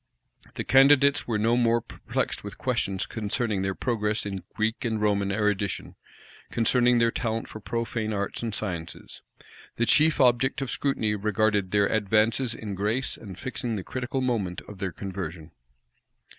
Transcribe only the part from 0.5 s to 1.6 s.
The candidates were no